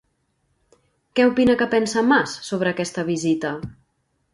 [1.21, 3.59] Què opina que pensa Mas sobre aquesta vista?